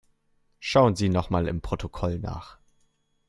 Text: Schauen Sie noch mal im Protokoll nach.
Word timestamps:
Schauen 0.59 0.95
Sie 0.95 1.09
noch 1.09 1.29
mal 1.29 1.47
im 1.47 1.61
Protokoll 1.61 2.17
nach. 2.17 2.57